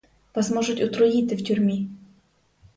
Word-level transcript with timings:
Вас 0.35 0.51
можуть 0.51 0.81
отруїти 0.81 1.35
в 1.35 1.43
тюрмі. 1.47 1.89